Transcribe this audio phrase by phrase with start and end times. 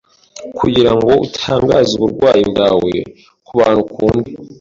[0.57, 2.91] kugirango utangaze uburwayi bwawe
[3.47, 4.29] kubantu ukunda